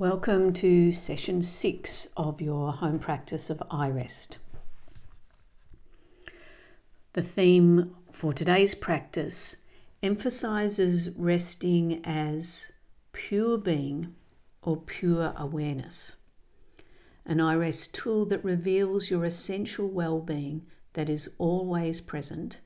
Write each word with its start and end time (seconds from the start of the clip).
Welcome 0.00 0.52
to 0.52 0.92
session 0.92 1.42
six 1.42 2.06
of 2.16 2.40
your 2.40 2.72
home 2.72 3.00
practice 3.00 3.50
of 3.50 3.58
iRest. 3.68 4.36
The 7.14 7.22
theme 7.22 7.96
for 8.12 8.32
today's 8.32 8.76
practice 8.76 9.56
emphasizes 10.00 11.10
resting 11.16 12.04
as 12.04 12.70
pure 13.10 13.58
being 13.58 14.14
or 14.62 14.76
pure 14.76 15.34
awareness, 15.36 16.14
an 17.26 17.38
iRest 17.38 17.90
tool 17.90 18.24
that 18.26 18.44
reveals 18.44 19.10
your 19.10 19.24
essential 19.24 19.88
well 19.88 20.20
being 20.20 20.64
that 20.92 21.08
is 21.08 21.28
always 21.38 22.00
present, 22.00 22.60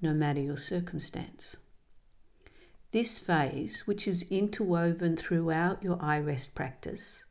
no 0.00 0.14
matter 0.14 0.40
your 0.40 0.56
circumstance. 0.56 1.56
This 2.92 3.20
phase, 3.20 3.86
which 3.86 4.08
is 4.08 4.28
interwoven 4.30 5.16
throughout 5.16 5.80
your 5.80 5.96
iRest 5.98 6.54
practice, 6.54 7.24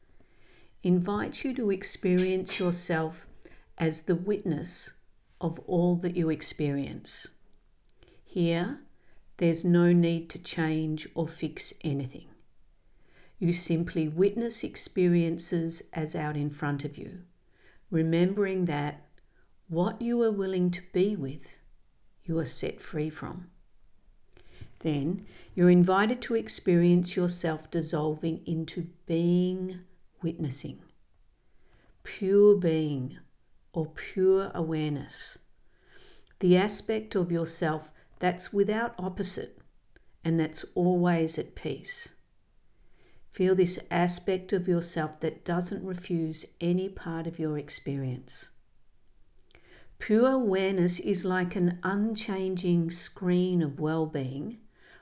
invites 0.84 1.44
you 1.44 1.54
to 1.56 1.70
experience 1.70 2.60
yourself 2.60 3.28
as 3.78 4.02
the 4.02 4.16
witness 4.16 4.90
of 5.42 5.60
all 5.68 5.98
that 5.98 6.16
you 6.16 6.30
experience. 6.30 7.28
Here, 8.24 8.80
there's 9.36 9.66
no 9.66 9.92
need 9.92 10.30
to 10.30 10.40
change 10.40 11.10
or 11.14 11.28
fix 11.28 11.74
anything. 11.82 12.30
You 13.38 13.52
simply 13.52 14.08
witness 14.08 14.64
experiences 14.64 15.82
as 15.92 16.16
out 16.16 16.38
in 16.38 16.52
front 16.52 16.86
of 16.86 16.98
you, 16.98 17.20
remembering 17.92 18.64
that 18.66 19.06
what 19.68 20.02
you 20.02 20.22
are 20.22 20.32
willing 20.32 20.72
to 20.72 20.82
be 20.94 21.18
with, 21.18 21.46
you 22.24 22.40
are 22.40 22.46
set 22.46 22.80
free 22.80 23.10
from. 23.10 23.50
Then 24.82 25.26
you're 25.56 25.70
invited 25.70 26.22
to 26.22 26.36
experience 26.36 27.14
yourself 27.18 27.70
dissolving 27.70 28.48
into 28.48 28.88
being 29.08 29.82
witnessing, 30.22 30.80
pure 32.04 32.56
being 32.56 33.18
or 33.74 33.88
pure 33.88 34.50
awareness, 34.56 35.38
the 36.40 36.56
aspect 36.56 37.16
of 37.16 37.30
yourself 37.30 37.90
that's 38.20 38.54
without 38.54 38.96
opposite 38.98 39.60
and 40.24 40.40
that's 40.40 40.64
always 40.76 41.38
at 41.38 41.56
peace. 41.56 42.14
Feel 43.32 43.56
this 43.56 43.80
aspect 43.92 44.54
of 44.54 44.70
yourself 44.70 45.20
that 45.20 45.44
doesn't 45.44 45.84
refuse 45.84 46.46
any 46.62 46.88
part 46.88 47.28
of 47.28 47.38
your 47.38 47.58
experience. 47.58 48.48
Pure 49.98 50.32
awareness 50.32 51.02
is 51.02 51.26
like 51.26 51.58
an 51.58 51.80
unchanging 51.84 52.90
screen 52.90 53.62
of 53.62 53.82
well 53.82 54.06
being 54.06 54.58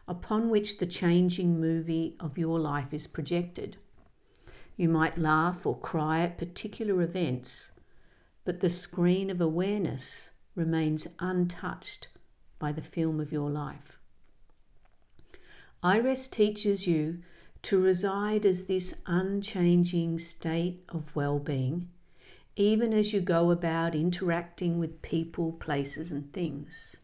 upon 0.08 0.50
which 0.50 0.78
the 0.78 0.86
changing 0.86 1.60
movie 1.60 2.16
of 2.20 2.38
your 2.38 2.60
life 2.60 2.94
is 2.94 3.08
projected. 3.08 3.76
You 4.78 4.90
might 4.90 5.18
laugh 5.18 5.66
or 5.66 5.78
cry 5.78 6.22
at 6.22 6.38
particular 6.38 7.02
events, 7.02 7.72
but 8.46 8.60
the 8.60 8.70
screen 8.70 9.30
of 9.30 9.42
awareness 9.42 10.30
remains 10.56 11.08
untouched 11.20 12.08
by 12.60 12.72
the 12.72 12.82
film 12.82 13.20
of 13.20 13.32
your 13.32 13.50
life. 13.50 14.00
iRest 15.84 16.32
teaches 16.32 16.88
you 16.88 17.22
to 17.64 17.80
reside 17.80 18.46
as 18.46 18.66
this 18.66 18.94
unchanging 19.08 20.20
state 20.20 20.84
of 20.90 21.16
well 21.16 21.40
being, 21.40 21.90
even 22.56 22.94
as 22.94 23.12
you 23.14 23.20
go 23.20 23.52
about 23.52 23.94
interacting 23.94 24.80
with 24.80 25.02
people, 25.02 25.52
places, 25.54 26.12
and 26.12 26.32
things. 26.32 26.96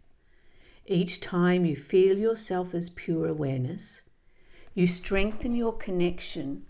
Each 0.86 1.22
time 1.22 1.64
you 1.64 1.78
feel 1.78 2.18
yourself 2.18 2.76
as 2.76 2.90
pure 2.90 3.28
awareness, 3.28 4.02
you 4.74 4.86
strengthen 4.86 5.56
your 5.56 5.72
connection 5.78 6.66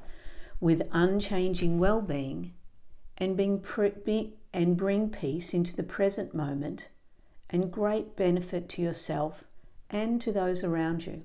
with 0.59 0.87
unchanging 0.91 1.79
well 1.79 1.99
being 1.99 2.53
and, 3.17 3.39
and 4.53 4.77
bring 4.77 5.09
peace 5.09 5.53
into 5.55 5.75
the 5.75 5.81
present 5.81 6.35
moment 6.35 6.89
and 7.49 7.71
great 7.71 8.15
benefit 8.15 8.69
to 8.69 8.83
yourself 8.83 9.43
and 9.89 10.21
to 10.21 10.31
those 10.31 10.63
around 10.63 11.07
you. 11.07 11.23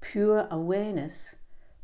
Pure 0.00 0.48
awareness 0.50 1.34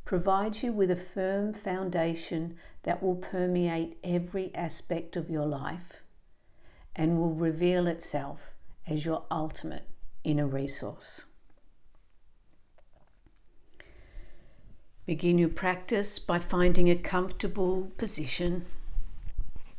provides 0.06 0.62
you 0.62 0.72
with 0.72 0.90
a 0.90 0.96
firm 0.96 1.52
foundation 1.52 2.56
that 2.84 3.02
will 3.02 3.16
permeate 3.16 3.98
every 4.02 4.54
aspect 4.54 5.16
of 5.16 5.28
your 5.28 5.44
life 5.46 6.02
and 6.96 7.18
will 7.18 7.34
reveal 7.34 7.86
itself 7.86 8.49
as 8.86 9.04
your 9.04 9.24
ultimate 9.30 9.84
inner 10.24 10.46
resource. 10.46 11.24
Begin 15.06 15.38
your 15.38 15.48
practice 15.48 16.18
by 16.18 16.38
finding 16.38 16.90
a 16.90 16.96
comfortable 16.96 17.90
position, 17.98 18.66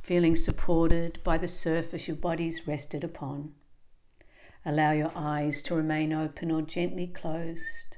feeling 0.02 0.36
supported 0.36 1.24
by 1.24 1.38
the 1.38 1.48
surface 1.48 2.08
your 2.08 2.18
body's 2.18 2.68
rested 2.68 3.04
upon. 3.04 3.54
Allow 4.66 4.92
your 4.92 5.12
eyes 5.16 5.62
to 5.64 5.76
remain 5.76 6.14
open 6.14 6.52
or 6.52 6.62
gently 6.62 7.08
closed, 7.08 7.98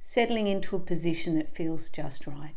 settling 0.00 0.46
into 0.46 0.76
a 0.76 0.80
position 0.80 1.36
that 1.36 1.54
feels 1.54 1.90
just 1.90 2.26
right. 2.26 2.54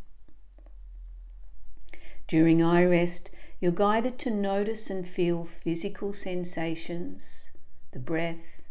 During 2.28 2.60
iRest, 2.60 3.30
you're 3.60 3.72
guided 3.72 4.18
to 4.20 4.32
notice 4.32 4.90
and 4.90 5.08
feel 5.08 5.46
physical 5.64 6.14
sensations 6.14 7.51
the 7.92 8.00
breath, 8.00 8.62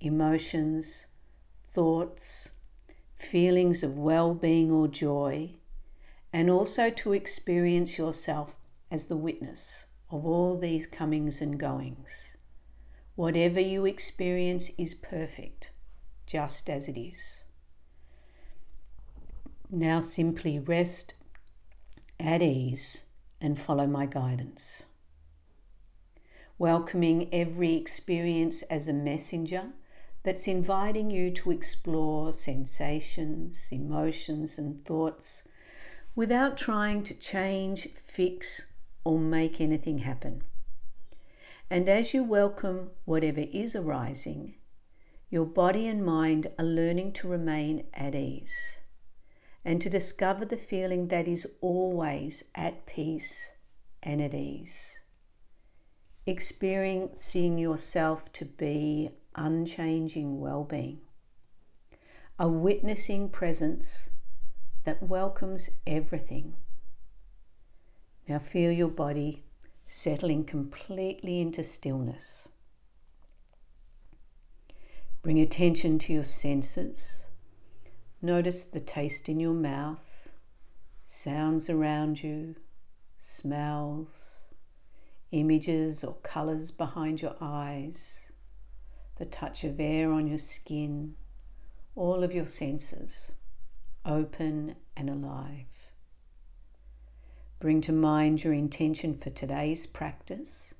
emotions, 0.00 1.06
thoughts, 1.72 2.50
feelings 3.18 3.82
of 3.82 3.98
well 3.98 4.34
being 4.34 4.70
or 4.70 4.88
joy, 4.88 5.50
and 6.32 6.48
also 6.48 6.90
to 6.90 7.12
experience 7.12 7.98
yourself 7.98 8.54
as 8.90 9.06
the 9.06 9.16
witness 9.16 9.84
of 10.10 10.24
all 10.24 10.56
these 10.56 10.86
comings 10.86 11.40
and 11.40 11.58
goings. 11.58 12.36
Whatever 13.16 13.60
you 13.60 13.86
experience 13.86 14.70
is 14.78 14.94
perfect, 14.94 15.70
just 16.26 16.70
as 16.70 16.88
it 16.88 16.98
is. 16.98 17.42
Now 19.68 20.00
simply 20.00 20.58
rest 20.58 21.14
at 22.18 22.42
ease 22.42 23.02
and 23.40 23.58
follow 23.58 23.86
my 23.86 24.06
guidance 24.06 24.84
welcoming 26.60 27.26
every 27.32 27.74
experience 27.74 28.60
as 28.68 28.86
a 28.86 28.92
messenger 28.92 29.64
that's 30.22 30.46
inviting 30.46 31.10
you 31.10 31.30
to 31.30 31.50
explore 31.50 32.34
sensations, 32.34 33.66
emotions, 33.70 34.58
and 34.58 34.84
thoughts 34.84 35.42
without 36.14 36.58
trying 36.58 37.02
to 37.02 37.14
change, 37.14 37.88
fix, 38.06 38.66
or 39.04 39.18
make 39.18 39.58
anything 39.58 39.96
happen. 39.96 40.42
And 41.70 41.88
as 41.88 42.12
you 42.12 42.22
welcome 42.22 42.90
whatever 43.06 43.40
is 43.40 43.74
arising, 43.74 44.54
your 45.30 45.46
body 45.46 45.86
and 45.86 46.04
mind 46.04 46.46
are 46.58 46.64
learning 46.66 47.14
to 47.14 47.28
remain 47.28 47.86
at 47.94 48.14
ease 48.14 48.76
and 49.64 49.80
to 49.80 49.88
discover 49.88 50.44
the 50.44 50.58
feeling 50.58 51.08
that 51.08 51.26
is 51.26 51.50
always 51.62 52.44
at 52.54 52.84
peace 52.84 53.50
and 54.02 54.20
at 54.20 54.34
ease 54.34 54.99
experiencing 56.26 57.58
yourself 57.58 58.30
to 58.32 58.44
be 58.44 59.10
unchanging 59.34 60.38
well 60.40 60.64
being, 60.64 61.00
a 62.38 62.46
witnessing 62.46 63.28
presence 63.28 64.10
that 64.84 65.02
welcomes 65.02 65.70
everything. 65.86 66.54
Now 68.28 68.38
feel 68.38 68.70
your 68.70 68.88
body 68.88 69.42
settling 69.88 70.44
completely 70.44 71.40
into 71.40 71.64
stillness. 71.64 72.48
Bring 75.22 75.38
attention 75.40 75.98
to 76.00 76.12
your 76.12 76.24
senses. 76.24 77.24
Notice 78.22 78.64
the 78.64 78.80
taste 78.80 79.28
in 79.28 79.40
your 79.40 79.54
mouth, 79.54 80.28
sounds 81.04 81.68
around 81.68 82.22
you, 82.22 82.54
smells 83.18 84.29
images 85.32 86.02
or 86.02 86.14
colours 86.22 86.70
behind 86.70 87.22
your 87.22 87.36
eyes, 87.40 88.18
the 89.16 89.26
touch 89.26 89.64
of 89.64 89.78
air 89.78 90.10
on 90.10 90.26
your 90.26 90.38
skin, 90.38 91.14
all 91.94 92.24
of 92.24 92.34
your 92.34 92.46
senses 92.46 93.32
open 94.04 94.74
and 94.96 95.10
alive. 95.10 95.66
Bring 97.58 97.80
to 97.82 97.92
mind 97.92 98.42
your 98.42 98.54
intention 98.54 99.18
for 99.18 99.30
today's 99.30 99.86
practice. 99.86 100.72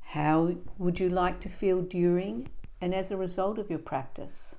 How 0.00 0.54
would 0.78 1.00
you 1.00 1.08
like 1.08 1.40
to 1.40 1.48
feel 1.48 1.82
during 1.82 2.48
and 2.80 2.94
as 2.94 3.10
a 3.10 3.16
result 3.16 3.58
of 3.58 3.68
your 3.68 3.80
practice? 3.80 4.54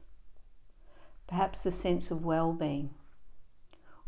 Perhaps 1.27 1.65
a 1.65 1.71
sense 1.71 2.11
of 2.11 2.25
well 2.25 2.51
being 2.51 2.93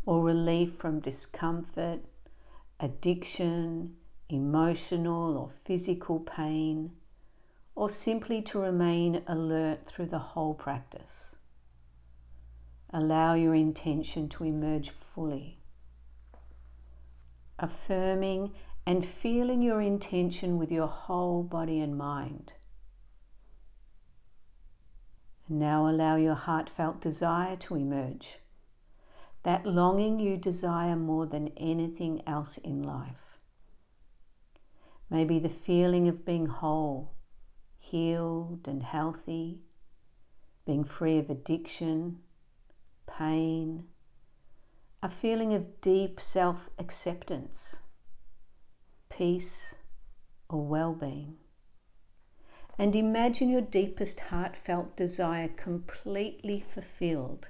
or 0.04 0.22
relief 0.22 0.74
from 0.76 1.00
discomfort, 1.00 2.00
addiction, 2.80 3.96
emotional 4.28 5.36
or 5.38 5.50
physical 5.64 6.20
pain, 6.20 6.90
or 7.74 7.88
simply 7.88 8.42
to 8.42 8.58
remain 8.58 9.22
alert 9.26 9.86
through 9.86 10.06
the 10.06 10.18
whole 10.18 10.54
practice. 10.54 11.34
allow 12.90 13.34
your 13.34 13.54
intention 13.54 14.28
to 14.28 14.44
emerge 14.44 14.90
fully. 14.90 15.58
Affirming 17.58 18.52
and 18.86 19.04
feeling 19.04 19.60
your 19.62 19.82
intention 19.82 20.58
with 20.58 20.72
your 20.72 20.86
whole 20.86 21.42
body 21.42 21.80
and 21.80 21.98
mind. 21.98 22.54
And 25.46 25.58
now 25.58 25.88
allow 25.88 26.16
your 26.16 26.34
heartfelt 26.34 27.00
desire 27.00 27.56
to 27.56 27.74
emerge. 27.74 28.38
That 29.42 29.66
longing 29.66 30.18
you 30.18 30.36
desire 30.36 30.96
more 30.96 31.26
than 31.26 31.48
anything 31.56 32.22
else 32.26 32.58
in 32.58 32.82
life. 32.82 33.27
Maybe 35.10 35.38
the 35.38 35.48
feeling 35.48 36.06
of 36.06 36.24
being 36.26 36.46
whole, 36.46 37.12
healed 37.78 38.68
and 38.68 38.82
healthy, 38.82 39.62
being 40.66 40.84
free 40.84 41.18
of 41.18 41.30
addiction, 41.30 42.22
pain, 43.06 43.88
a 45.02 45.08
feeling 45.08 45.54
of 45.54 45.80
deep 45.80 46.20
self 46.20 46.68
acceptance, 46.78 47.80
peace, 49.08 49.74
or 50.50 50.60
well 50.60 50.92
being. 50.92 51.38
And 52.76 52.94
imagine 52.94 53.48
your 53.48 53.62
deepest 53.62 54.20
heartfelt 54.20 54.94
desire 54.94 55.48
completely 55.48 56.60
fulfilled, 56.60 57.48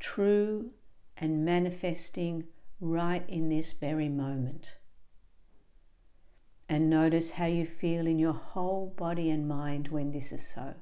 true 0.00 0.72
and 1.16 1.44
manifesting 1.44 2.48
right 2.80 3.26
in 3.28 3.48
this 3.48 3.72
very 3.72 4.08
moment. 4.08 4.76
And 6.68 6.88
notice 6.88 7.30
how 7.30 7.46
you 7.46 7.66
feel 7.66 8.06
in 8.06 8.18
your 8.18 8.32
whole 8.32 8.94
body 8.96 9.30
and 9.30 9.46
mind 9.46 9.88
when 9.88 10.12
this 10.12 10.32
is 10.32 10.46
so. 10.46 10.74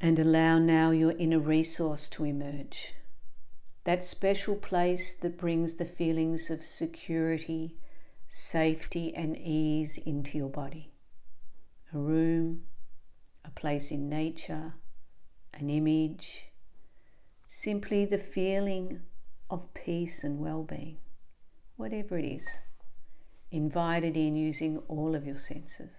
And 0.00 0.18
allow 0.18 0.58
now 0.58 0.90
your 0.90 1.12
inner 1.12 1.38
resource 1.38 2.08
to 2.10 2.24
emerge. 2.24 2.94
That 3.84 4.04
special 4.04 4.56
place 4.56 5.14
that 5.14 5.38
brings 5.38 5.74
the 5.74 5.84
feelings 5.84 6.50
of 6.50 6.62
security, 6.62 7.76
safety, 8.30 9.14
and 9.14 9.36
ease 9.36 9.98
into 9.98 10.36
your 10.36 10.50
body. 10.50 10.92
A 11.92 11.98
room, 11.98 12.64
a 13.44 13.50
place 13.50 13.90
in 13.90 14.08
nature, 14.08 14.74
an 15.54 15.70
image, 15.70 16.46
simply 17.48 18.04
the 18.04 18.18
feeling 18.18 19.00
of 19.48 19.72
peace 19.74 20.24
and 20.24 20.40
well 20.40 20.64
being, 20.64 20.98
whatever 21.76 22.18
it 22.18 22.24
is. 22.24 22.46
Invite 23.50 24.04
it 24.04 24.16
in 24.16 24.36
using 24.36 24.78
all 24.88 25.14
of 25.14 25.26
your 25.26 25.38
senses. 25.38 25.92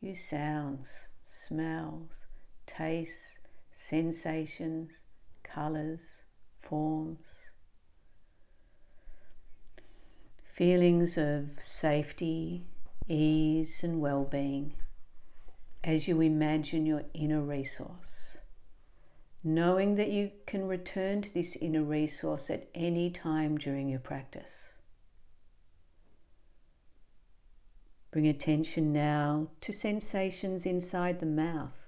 Use 0.00 0.24
sounds, 0.24 1.08
smells, 1.24 2.24
tastes, 2.66 3.38
sensations, 3.72 4.90
colours, 5.42 6.02
forms. 6.62 7.26
Feelings 10.44 11.18
of 11.18 11.60
safety, 11.60 12.64
ease, 13.08 13.84
and 13.84 14.00
well 14.00 14.24
being 14.24 14.72
as 15.86 16.08
you 16.08 16.20
imagine 16.20 16.84
your 16.84 17.04
inner 17.14 17.40
resource, 17.40 18.25
knowing 19.46 19.94
that 19.94 20.10
you 20.10 20.28
can 20.44 20.66
return 20.66 21.22
to 21.22 21.32
this 21.32 21.54
inner 21.56 21.84
resource 21.84 22.50
at 22.50 22.68
any 22.74 23.08
time 23.08 23.56
during 23.56 23.88
your 23.88 24.00
practice. 24.00 24.72
Bring 28.10 28.26
attention 28.26 28.92
now 28.92 29.46
to 29.60 29.72
sensations 29.72 30.66
inside 30.66 31.20
the 31.20 31.26
mouth 31.26 31.78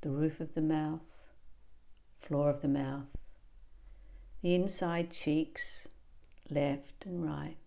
the 0.00 0.08
roof 0.08 0.40
of 0.40 0.54
the 0.54 0.62
mouth, 0.62 1.02
floor 2.22 2.48
of 2.48 2.62
the 2.62 2.68
mouth, 2.68 3.04
the 4.40 4.54
inside 4.54 5.10
cheeks, 5.10 5.86
left 6.48 7.04
and 7.04 7.22
right, 7.22 7.58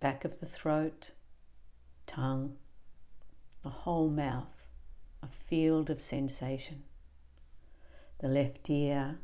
back 0.00 0.24
of 0.24 0.40
the 0.40 0.46
throat, 0.46 1.10
tongue, 2.06 2.56
the 3.62 3.68
whole 3.68 4.08
mouth, 4.08 4.55
a 5.26 5.48
field 5.48 5.90
of 5.90 6.00
sensation. 6.00 6.82
The 8.20 8.28
left 8.28 8.70
ear, 8.70 9.18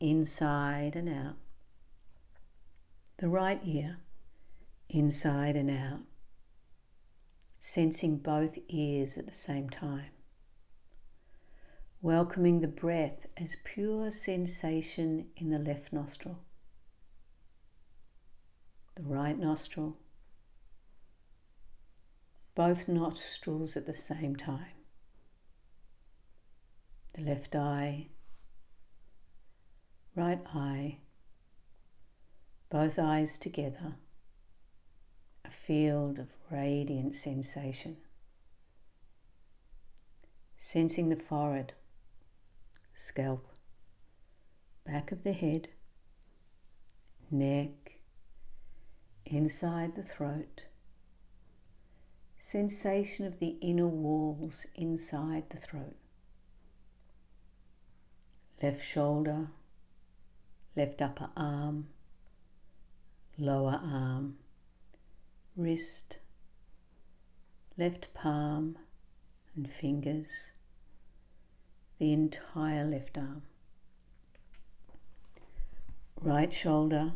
inside 0.00 0.96
and 0.96 1.08
out. 1.08 1.36
The 3.18 3.28
right 3.28 3.60
ear, 3.64 3.98
inside 4.88 5.56
and 5.56 5.70
out. 5.70 6.00
Sensing 7.58 8.16
both 8.16 8.58
ears 8.68 9.18
at 9.18 9.26
the 9.26 9.34
same 9.34 9.68
time 9.68 10.10
welcoming 12.02 12.60
the 12.60 12.68
breath 12.68 13.26
as 13.36 13.56
pure 13.62 14.10
sensation 14.10 15.26
in 15.36 15.50
the 15.50 15.58
left 15.58 15.92
nostril, 15.92 16.38
the 18.94 19.02
right 19.02 19.38
nostril, 19.38 19.96
both 22.54 22.88
nostrils 22.88 23.76
at 23.76 23.86
the 23.86 23.94
same 23.94 24.34
time, 24.34 24.79
left 27.20 27.54
eye, 27.54 28.06
right 30.16 30.40
eye, 30.54 30.96
both 32.70 32.98
eyes 32.98 33.36
together, 33.38 33.94
a 35.44 35.50
field 35.50 36.18
of 36.18 36.28
radiant 36.50 37.14
sensation. 37.14 37.96
Sensing 40.56 41.08
the 41.08 41.16
forehead, 41.16 41.72
scalp, 42.94 43.46
back 44.86 45.12
of 45.12 45.22
the 45.24 45.32
head, 45.32 45.68
neck, 47.30 47.98
inside 49.26 49.94
the 49.94 50.02
throat, 50.02 50.62
sensation 52.38 53.26
of 53.26 53.38
the 53.38 53.56
inner 53.60 53.86
walls 53.86 54.66
inside 54.74 55.44
the 55.50 55.58
throat, 55.58 55.99
left 58.62 58.84
shoulder, 58.84 59.48
left 60.76 61.00
upper 61.00 61.30
arm, 61.36 61.88
lower 63.38 63.80
arm, 63.82 64.36
wrist, 65.56 66.18
left 67.78 68.12
palm 68.12 68.76
and 69.56 69.70
fingers 69.80 70.28
the 71.98 72.12
entire 72.12 72.84
left 72.84 73.16
arm. 73.16 73.42
Right 76.22 76.52
shoulder, 76.52 77.12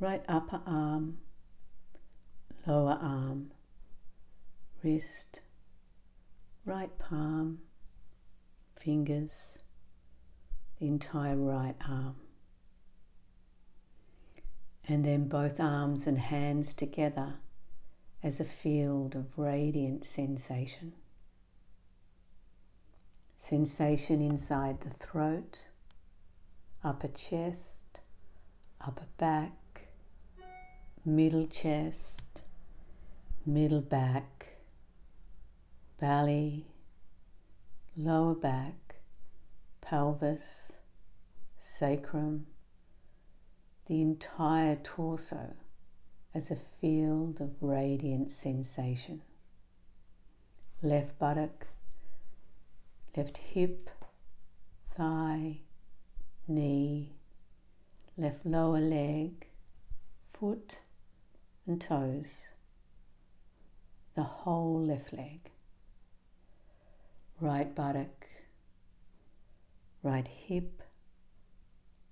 right 0.00 0.22
upper 0.28 0.60
arm, 0.66 1.18
lower 2.66 2.98
arm, 3.00 3.52
wrist, 4.82 5.40
right 6.64 6.96
palm, 6.98 7.58
fingers, 8.80 9.58
the 10.78 10.86
entire 10.86 11.36
right 11.36 11.74
arm. 11.88 12.16
And 14.86 15.04
then 15.04 15.28
both 15.28 15.60
arms 15.60 16.06
and 16.06 16.18
hands 16.18 16.72
together 16.72 17.34
as 18.22 18.40
a 18.40 18.44
field 18.44 19.14
of 19.14 19.26
radiant 19.36 20.04
sensation. 20.04 20.92
Sensation 23.36 24.22
inside 24.22 24.80
the 24.80 24.90
throat, 24.90 25.58
upper 26.82 27.08
chest, 27.08 28.00
upper 28.80 29.06
back, 29.18 29.52
middle 31.04 31.46
chest, 31.46 32.24
middle 33.44 33.80
back, 33.80 34.46
belly, 36.00 36.66
lower 37.96 38.34
back, 38.34 38.96
pelvis, 39.80 40.67
sacrum, 41.78 42.44
the 43.86 44.02
entire 44.02 44.74
torso 44.82 45.54
as 46.34 46.50
a 46.50 46.58
field 46.80 47.40
of 47.40 47.50
radiant 47.60 48.32
sensation. 48.32 49.22
Left 50.82 51.16
buttock, 51.20 51.68
left 53.16 53.36
hip, 53.36 53.90
thigh, 54.96 55.58
knee, 56.48 57.12
left 58.16 58.44
lower 58.44 58.80
leg, 58.80 59.46
foot 60.32 60.80
and 61.64 61.80
toes, 61.80 62.48
the 64.16 64.24
whole 64.24 64.84
left 64.84 65.12
leg, 65.12 65.38
right 67.40 67.72
buttock, 67.72 68.26
right 70.02 70.26
hip, 70.26 70.82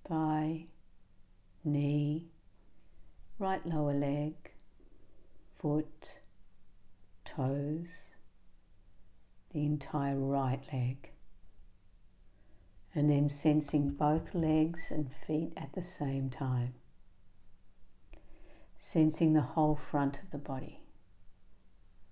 thigh, 0.09 0.67
knee, 1.65 2.27
right 3.39 3.65
lower 3.67 3.95
leg, 3.95 4.35
foot, 5.59 6.19
toes, 7.25 7.89
the 9.53 9.65
entire 9.65 10.19
right 10.19 10.61
leg. 10.73 11.11
And 12.95 13.11
then 13.11 13.29
sensing 13.29 13.91
both 13.91 14.35
legs 14.35 14.91
and 14.91 15.13
feet 15.13 15.53
at 15.57 15.73
the 15.75 15.83
same 15.83 16.31
time. 16.31 16.75
Sensing 18.79 19.33
the 19.33 19.43
whole 19.43 19.77
front 19.77 20.23
of 20.23 20.31
the 20.31 20.39
body, 20.39 20.81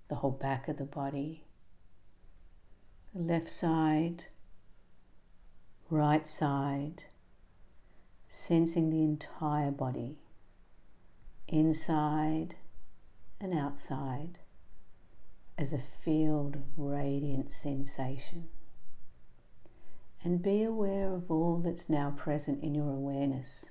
the 0.08 0.16
whole 0.16 0.30
back 0.30 0.68
of 0.68 0.76
the 0.76 0.84
body, 0.84 1.44
the 3.14 3.22
left 3.22 3.48
side, 3.48 4.26
right 5.88 6.26
side, 6.26 7.04
sensing 8.34 8.90
the 8.90 9.00
entire 9.00 9.70
body, 9.70 10.18
inside 11.46 12.56
and 13.40 13.54
outside, 13.54 14.38
as 15.56 15.72
a 15.72 15.78
field 16.02 16.56
of 16.56 16.62
radiant 16.76 17.52
sensation. 17.52 18.48
And 20.24 20.42
be 20.42 20.64
aware 20.64 21.12
of 21.12 21.30
all 21.30 21.58
that's 21.58 21.88
now 21.88 22.10
present 22.10 22.64
in 22.64 22.74
your 22.74 22.90
awareness. 22.90 23.66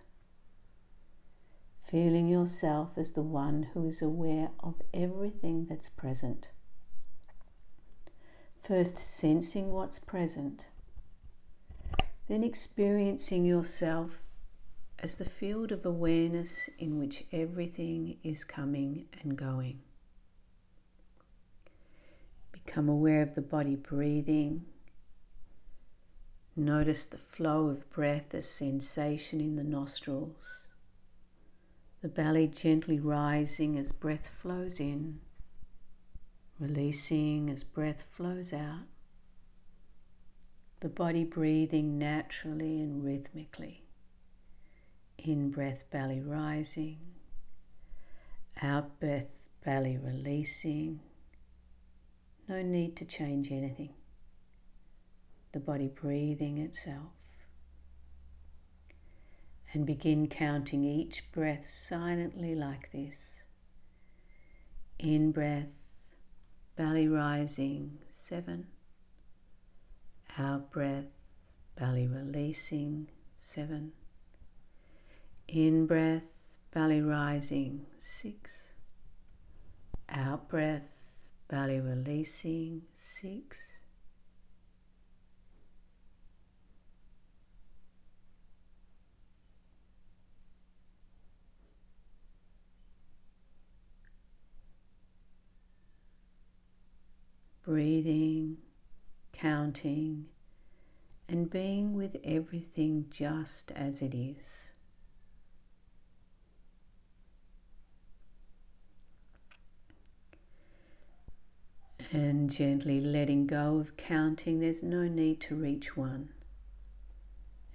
Feeling 1.81 2.25
yourself 2.25 2.97
as 2.97 3.11
the 3.11 3.21
one 3.21 3.63
who 3.73 3.85
is 3.85 4.01
aware 4.01 4.49
of 4.61 4.81
everything 4.93 5.65
that's 5.65 5.89
present. 5.89 6.49
First, 8.63 8.97
sensing 8.97 9.73
what's 9.73 9.99
present, 9.99 10.69
then 12.29 12.45
experiencing 12.45 13.43
yourself 13.43 14.22
as 15.03 15.15
the 15.15 15.29
field 15.29 15.73
of 15.73 15.85
awareness 15.85 16.69
in 16.79 16.97
which 16.97 17.25
everything 17.33 18.17
is 18.23 18.45
coming 18.45 19.05
and 19.21 19.35
going. 19.35 19.77
Become 22.53 22.87
aware 22.87 23.21
of 23.21 23.35
the 23.35 23.41
body 23.41 23.75
breathing. 23.75 24.63
Notice 26.55 27.03
the 27.03 27.17
flow 27.17 27.67
of 27.67 27.89
breath 27.89 28.33
as 28.33 28.47
sensation 28.47 29.41
in 29.41 29.57
the 29.57 29.63
nostrils. 29.63 30.71
The 32.01 32.07
belly 32.07 32.47
gently 32.47 32.97
rising 32.97 33.77
as 33.77 33.91
breath 33.91 34.29
flows 34.41 34.79
in, 34.79 35.19
releasing 36.61 37.49
as 37.49 37.65
breath 37.65 38.05
flows 38.13 38.53
out. 38.53 38.87
The 40.79 40.87
body 40.87 41.25
breathing 41.25 41.97
naturally 41.97 42.79
and 42.79 43.03
rhythmically. 43.03 43.82
In 45.17 45.51
breath, 45.51 45.83
belly 45.91 46.19
rising. 46.19 46.97
Out 48.61 48.99
breath, 48.99 49.31
belly 49.63 49.97
releasing. 49.97 50.99
No 52.47 52.61
need 52.61 52.95
to 52.97 53.05
change 53.05 53.51
anything. 53.51 53.93
The 55.53 55.59
body 55.59 55.87
breathing 55.87 56.57
itself. 56.57 57.11
And 59.73 59.85
begin 59.85 60.27
counting 60.27 60.83
each 60.83 61.23
breath 61.31 61.69
silently 61.69 62.53
like 62.53 62.91
this. 62.91 63.43
In 64.99 65.31
breath, 65.31 65.69
belly 66.75 67.07
rising, 67.07 67.97
seven. 68.27 68.67
Out 70.37 70.71
breath, 70.71 71.05
belly 71.75 72.07
releasing, 72.07 73.07
seven. 73.37 73.93
In 75.47 75.85
breath, 75.85 76.23
belly 76.71 77.01
rising, 77.01 77.85
six. 77.99 78.51
Out 80.09 80.47
breath, 80.49 80.83
belly 81.47 81.79
releasing, 81.79 82.81
six. 82.93 83.59
Breathing, 97.63 98.57
counting, 99.31 100.25
and 101.29 101.49
being 101.49 101.93
with 101.93 102.17
everything 102.23 103.05
just 103.09 103.71
as 103.71 104.01
it 104.01 104.13
is. 104.13 104.72
And 112.13 112.51
gently 112.51 113.01
letting 113.01 113.47
go 113.47 113.79
of 113.79 113.97
counting. 113.97 114.59
There's 114.59 114.83
no 114.83 115.07
need 115.07 115.41
to 115.41 115.55
reach 115.55 115.97
one. 115.97 116.29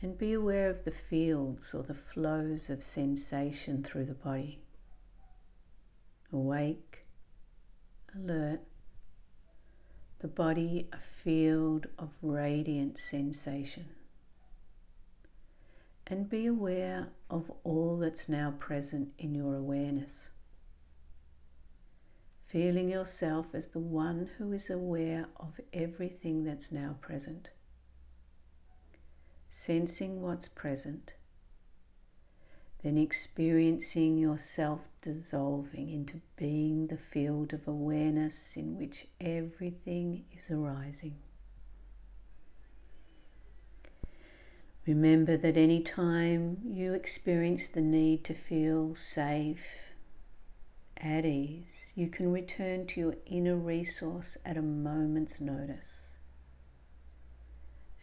And 0.00 0.16
be 0.16 0.33
aware 0.33 0.71
of 0.71 0.85
the 0.85 0.92
fields 0.92 1.75
or 1.75 1.83
the 1.83 1.95
flows 1.95 2.71
of 2.71 2.85
sensation 2.85 3.83
through 3.83 4.04
the 4.04 4.14
body. 4.14 4.61
Awake, 6.33 7.04
alert, 8.14 8.61
the 10.21 10.28
body 10.28 10.88
a 10.92 10.99
field 11.25 11.88
of 11.99 12.11
radiant 12.23 12.97
sensation. 12.97 13.87
And 16.07 16.30
be 16.30 16.47
aware 16.47 17.09
of 17.28 17.50
all 17.64 17.99
that's 17.99 18.28
now 18.28 18.54
present 18.61 19.09
in 19.18 19.35
your 19.35 19.57
awareness 19.57 20.30
feeling 22.49 22.88
yourself 22.88 23.47
as 23.55 23.69
the 23.69 23.78
one 23.78 24.31
who 24.38 24.52
is 24.52 24.71
aware 24.71 25.26
of 25.37 25.61
everything 25.73 26.45
that's 26.45 26.73
now 26.73 26.97
present, 27.00 27.49
sensing 29.50 30.23
what's 30.23 30.49
present, 30.49 31.12
then 32.83 32.97
experiencing 32.97 34.17
yourself 34.17 34.81
dissolving 35.02 35.90
into 35.90 36.21
being 36.37 36.87
the 36.87 36.97
field 36.97 37.52
of 37.52 37.69
awareness 37.69 38.57
in 38.57 38.78
which 38.78 39.07
everything 39.21 40.25
is 40.35 40.50
arising. 40.50 41.17
Remember 44.87 45.37
that 45.37 45.59
any 45.59 45.83
time 45.83 46.62
you 46.64 46.95
experience 46.95 47.69
the 47.69 47.83
need 47.83 48.25
to 48.25 48.33
feel 48.33 48.95
safe, 48.95 49.61
at 51.00 51.25
ease, 51.25 51.93
you 51.95 52.09
can 52.09 52.33
return 52.33 52.87
to 52.87 53.00
your 53.00 53.17
inner 53.26 53.57
resource 53.57 54.37
at 54.45 54.57
a 54.57 54.62
moment's 54.62 55.40
notice 55.40 56.14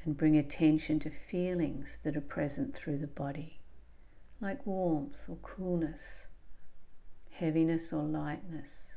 and 0.05 0.15
bring 0.15 0.37
attention 0.37 0.99
to 0.99 1.09
feelings 1.09 1.97
that 2.03 2.15
are 2.15 2.21
present 2.21 2.75
through 2.75 2.97
the 2.97 3.07
body, 3.07 3.59
like 4.39 4.65
warmth 4.65 5.17
or 5.27 5.35
coolness, 5.37 6.27
heaviness 7.31 7.91
or 7.91 8.03
lightness, 8.03 8.93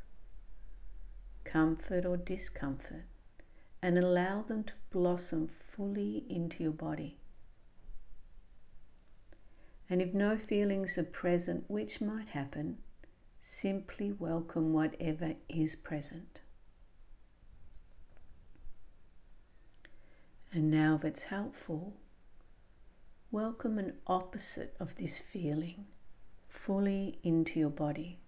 comfort 1.45 2.05
or 2.05 2.17
discomfort, 2.17 3.05
and 3.83 3.99
allow 3.99 4.43
them 4.43 4.63
to 4.63 4.73
blossom 4.91 5.49
fully 5.49 6.25
into 6.29 6.63
your 6.63 6.73
body. 6.73 7.17
And 9.91 10.03
if 10.03 10.13
no 10.13 10.37
feelings 10.37 10.99
are 10.99 11.05
present, 11.05 11.65
which 11.69 12.01
might 12.01 12.29
happen, 12.29 12.79
Simply 13.51 14.13
welcome 14.13 14.73
whatever 14.75 15.35
is 15.49 15.75
present. 15.75 16.41
And 20.53 20.71
now, 20.71 20.97
if 20.97 21.05
it's 21.05 21.23
helpful, 21.25 21.95
welcome 23.33 23.79
an 23.79 23.97
opposite 24.07 24.77
of 24.79 24.95
this 24.97 25.19
feeling 25.19 25.87
fully 26.49 27.19
into 27.25 27.59
your 27.59 27.71
body. 27.71 28.21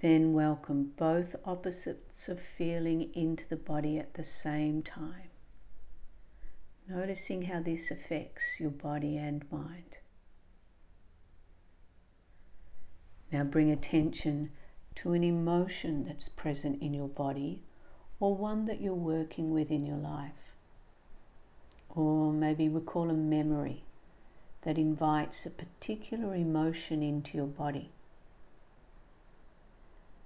Then 0.00 0.34
welcome 0.34 0.92
both 0.96 1.34
opposites 1.46 2.28
of 2.28 2.38
feeling 2.40 3.10
into 3.14 3.48
the 3.48 3.56
body 3.56 3.98
at 3.98 4.14
the 4.14 4.22
same 4.22 4.82
time, 4.82 5.30
noticing 6.86 7.42
how 7.42 7.62
this 7.62 7.90
affects 7.90 8.60
your 8.60 8.70
body 8.70 9.16
and 9.16 9.50
mind. 9.50 9.96
Now 13.32 13.44
bring 13.44 13.70
attention 13.70 14.50
to 14.96 15.12
an 15.12 15.24
emotion 15.24 16.04
that's 16.04 16.28
present 16.28 16.80
in 16.80 16.94
your 16.94 17.08
body 17.08 17.62
or 18.20 18.34
one 18.34 18.66
that 18.66 18.80
you're 18.80 18.94
working 18.94 19.52
with 19.52 19.70
in 19.70 19.84
your 19.84 19.96
life. 19.96 20.54
Or 21.88 22.32
maybe 22.32 22.68
recall 22.68 23.10
a 23.10 23.14
memory 23.14 23.84
that 24.62 24.78
invites 24.78 25.44
a 25.44 25.50
particular 25.50 26.34
emotion 26.34 27.02
into 27.02 27.36
your 27.36 27.46
body. 27.46 27.90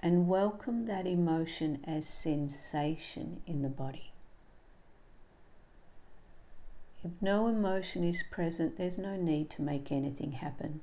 And 0.01 0.29
welcome 0.29 0.87
that 0.87 1.07
emotion 1.07 1.83
as 1.85 2.07
sensation 2.07 3.43
in 3.47 3.63
the 3.63 3.69
body. 3.69 4.13
If 7.03 7.11
no 7.21 7.49
emotion 7.49 8.05
is 8.05 8.23
present, 8.31 8.77
there's 8.77 8.99
no 8.99 9.17
need 9.17 9.51
to 9.51 9.63
make 9.63 9.91
anything 9.91 10.33
happen. 10.33 10.81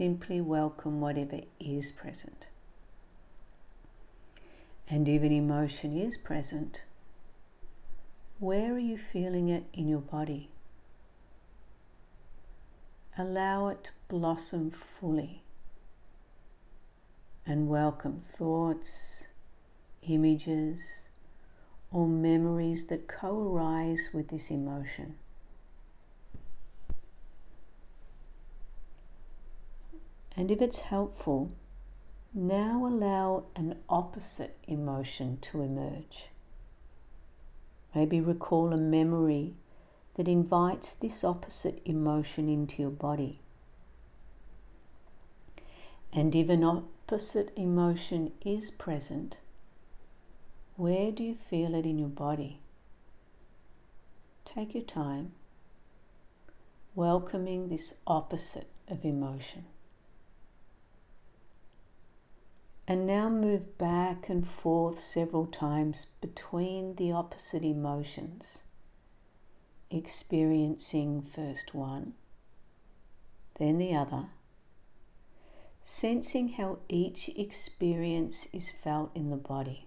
Simply 0.00 0.40
welcome 0.40 1.02
whatever 1.02 1.40
is 1.58 1.90
present. 1.90 2.46
And 4.88 5.06
if 5.06 5.22
an 5.22 5.30
emotion 5.30 5.94
is 5.94 6.16
present, 6.16 6.80
where 8.38 8.72
are 8.72 8.78
you 8.78 8.96
feeling 8.96 9.50
it 9.50 9.64
in 9.74 9.88
your 9.88 10.00
body? 10.00 10.48
Allow 13.18 13.68
it 13.68 13.84
to 13.84 13.90
blossom 14.08 14.70
fully 14.70 15.42
and 17.44 17.68
welcome 17.68 18.22
thoughts, 18.22 19.24
images, 20.00 20.80
or 21.92 22.08
memories 22.08 22.86
that 22.86 23.06
co 23.06 23.54
arise 23.54 24.08
with 24.14 24.28
this 24.28 24.50
emotion. 24.50 25.18
And 30.40 30.50
if 30.50 30.62
it's 30.62 30.78
helpful, 30.78 31.50
now 32.32 32.86
allow 32.86 33.44
an 33.54 33.76
opposite 33.90 34.56
emotion 34.66 35.36
to 35.42 35.60
emerge. 35.60 36.30
Maybe 37.94 38.22
recall 38.22 38.72
a 38.72 38.78
memory 38.78 39.52
that 40.14 40.28
invites 40.28 40.94
this 40.94 41.24
opposite 41.24 41.82
emotion 41.84 42.48
into 42.48 42.80
your 42.80 42.90
body. 42.90 43.42
And 46.10 46.34
if 46.34 46.48
an 46.48 46.64
opposite 46.64 47.52
emotion 47.54 48.32
is 48.40 48.70
present, 48.70 49.36
where 50.76 51.12
do 51.12 51.22
you 51.22 51.34
feel 51.34 51.74
it 51.74 51.84
in 51.84 51.98
your 51.98 52.08
body? 52.08 52.62
Take 54.46 54.72
your 54.72 54.84
time, 54.84 55.32
welcoming 56.94 57.68
this 57.68 57.92
opposite 58.06 58.70
of 58.88 59.04
emotion. 59.04 59.66
And 62.90 63.06
now 63.06 63.28
move 63.28 63.78
back 63.78 64.28
and 64.28 64.44
forth 64.44 64.98
several 64.98 65.46
times 65.46 66.08
between 66.20 66.96
the 66.96 67.12
opposite 67.12 67.62
emotions, 67.62 68.64
experiencing 69.92 71.22
first 71.22 71.72
one, 71.72 72.14
then 73.60 73.78
the 73.78 73.94
other, 73.94 74.30
sensing 75.84 76.48
how 76.48 76.80
each 76.88 77.28
experience 77.28 78.48
is 78.52 78.72
felt 78.72 79.14
in 79.14 79.30
the 79.30 79.36
body. 79.36 79.86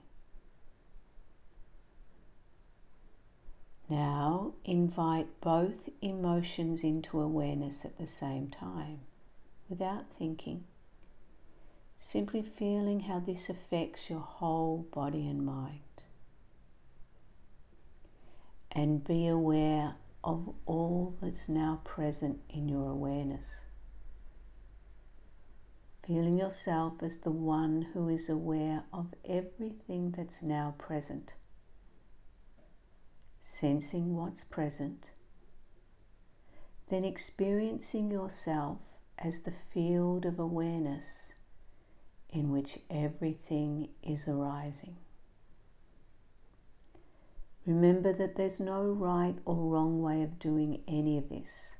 Now 3.89 4.53
invite 4.63 5.41
both 5.41 5.89
emotions 6.01 6.85
into 6.85 7.19
awareness 7.19 7.83
at 7.83 7.97
the 7.97 8.07
same 8.07 8.47
time 8.47 9.01
without 9.67 10.05
thinking 10.17 10.63
simply 12.05 12.43
feeling 12.43 12.99
how 12.99 13.19
this 13.19 13.49
affects 13.49 14.09
your 14.09 14.19
whole 14.19 14.85
body 14.93 15.27
and 15.27 15.43
mind. 15.45 15.79
And 18.71 19.03
be 19.03 19.27
aware 19.27 19.95
of 20.23 20.53
all 20.65 21.15
that's 21.21 21.47
now 21.47 21.81
present 21.83 22.39
in 22.49 22.67
your 22.67 22.91
awareness. 22.91 23.65
Feeling 26.05 26.37
yourself 26.37 27.01
as 27.01 27.17
the 27.17 27.31
one 27.31 27.81
who 27.93 28.09
is 28.09 28.29
aware 28.29 28.83
of 28.91 29.13
everything 29.23 30.11
that's 30.11 30.43
now 30.43 30.75
present. 30.77 31.33
Sensing 33.39 34.15
what's 34.15 34.43
present. 34.43 35.11
Then 36.89 37.05
experiencing 37.05 38.11
yourself 38.11 38.79
as 39.17 39.39
the 39.39 39.53
field 39.73 40.25
of 40.25 40.39
awareness 40.39 41.32
in 42.33 42.51
which 42.51 42.79
everything 42.89 43.87
is 44.01 44.27
arising. 44.27 44.95
Remember 47.65 48.11
that 48.11 48.35
there's 48.35 48.59
no 48.59 48.83
right 48.83 49.35
or 49.45 49.55
wrong 49.55 50.01
way 50.01 50.23
of 50.23 50.39
doing 50.39 50.81
any 50.87 51.17
of 51.17 51.29
this, 51.29 51.77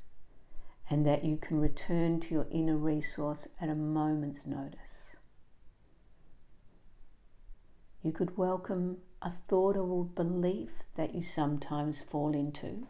and 0.90 1.06
that 1.06 1.26
you 1.26 1.38
can 1.38 1.60
return 1.60 2.20
to 2.22 2.34
your 2.36 2.48
inner 2.52 2.78
resource 2.78 3.48
at 3.60 3.68
a 3.68 3.76
moment's 3.76 4.46
notice. 4.46 5.16
You 8.04 8.12
could 8.12 8.38
welcome 8.38 8.98
a 9.22 9.32
thought 9.32 9.76
or 9.76 10.06
belief 10.06 10.72
that 10.96 11.16
you 11.16 11.24
sometimes 11.24 12.02
fall 12.02 12.34
into, 12.36 12.88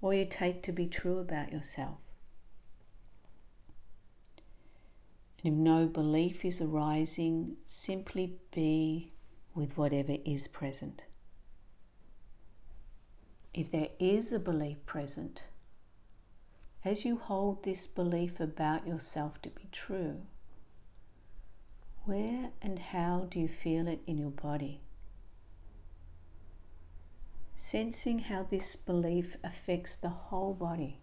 or 0.00 0.14
you 0.14 0.24
take 0.24 0.62
to 0.62 0.72
be 0.72 0.86
true 0.86 1.18
about 1.18 1.52
yourself. 1.52 1.98
If 5.46 5.52
no 5.52 5.86
belief 5.86 6.44
is 6.44 6.60
arising, 6.60 7.56
simply 7.64 8.36
be 8.52 9.12
with 9.54 9.76
whatever 9.76 10.16
is 10.24 10.48
present. 10.48 11.02
If 13.54 13.70
there 13.70 13.90
is 14.00 14.32
a 14.32 14.40
belief 14.40 14.84
present, 14.86 15.44
as 16.84 17.04
you 17.04 17.18
hold 17.18 17.62
this 17.62 17.86
belief 17.86 18.40
about 18.40 18.88
yourself 18.88 19.40
to 19.42 19.50
be 19.50 19.68
true, 19.70 20.22
where 22.06 22.50
and 22.60 22.80
how 22.80 23.28
do 23.30 23.38
you 23.38 23.46
feel 23.46 23.86
it 23.86 24.00
in 24.04 24.18
your 24.18 24.30
body? 24.30 24.80
Sensing 27.54 28.18
how 28.18 28.42
this 28.42 28.74
belief 28.74 29.36
affects 29.44 29.94
the 29.94 30.08
whole 30.08 30.54
body. 30.54 30.98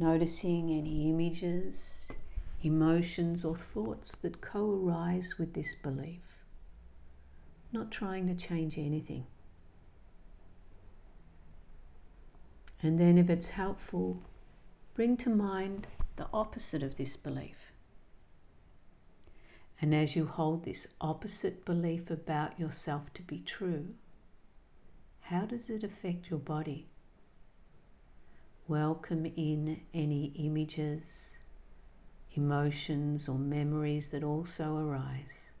Noticing 0.00 0.72
any 0.72 1.08
images, 1.08 2.08
emotions, 2.64 3.44
or 3.44 3.56
thoughts 3.56 4.16
that 4.16 4.40
co 4.40 4.70
arise 4.70 5.38
with 5.38 5.54
this 5.54 5.74
belief, 5.82 6.22
not 7.72 7.90
trying 7.90 8.26
to 8.26 8.34
change 8.34 8.78
anything. 8.78 9.26
And 12.82 12.98
then, 13.00 13.18
if 13.18 13.30
it's 13.30 13.48
helpful, 13.48 14.22
bring 14.94 15.16
to 15.18 15.30
mind 15.30 15.86
the 16.16 16.28
opposite 16.32 16.82
of 16.82 16.96
this 16.96 17.16
belief. 17.16 17.56
And 19.80 19.94
as 19.94 20.14
you 20.14 20.26
hold 20.26 20.64
this 20.64 20.86
opposite 21.00 21.64
belief 21.64 22.10
about 22.10 22.60
yourself 22.60 23.12
to 23.14 23.22
be 23.22 23.40
true, 23.40 23.94
how 25.20 25.46
does 25.46 25.68
it 25.68 25.82
affect 25.82 26.30
your 26.30 26.38
body? 26.38 26.86
Welcome 28.68 29.26
in 29.26 29.80
any 29.92 30.32
images, 30.36 31.33
emotions 32.36 33.28
or 33.28 33.38
memories 33.38 34.08
that 34.08 34.24
also 34.24 34.76
arise. 34.76 35.52